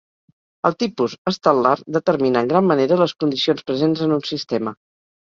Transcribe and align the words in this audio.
El 0.69 0.75
tipus 0.83 1.11
estel·lar 1.31 1.73
determina 1.97 2.43
en 2.45 2.49
gran 2.53 2.71
manera 2.71 2.97
les 3.03 3.13
condicions 3.25 3.67
presents 3.69 4.03
en 4.07 4.17
un 4.17 4.25
sistema. 4.31 4.75